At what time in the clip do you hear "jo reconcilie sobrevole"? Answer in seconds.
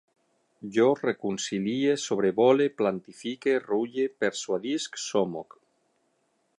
0.77-2.67